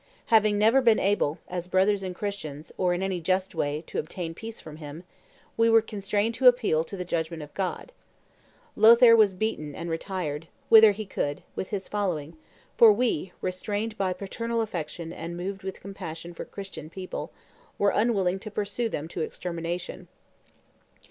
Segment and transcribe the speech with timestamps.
[0.33, 4.33] Having never been able, as brothers and Christians, or in any just way, to obtain
[4.33, 5.03] peace from him,
[5.55, 7.91] we were constrained to appeal to the judgment of God.
[8.75, 12.35] Lothaire was beaten and retired, whither he could, with his following;
[12.75, 17.31] for we, restrained by paternal affection and moved with compassion for Christian people,
[17.77, 20.07] were unwilling to pursue them to extermination.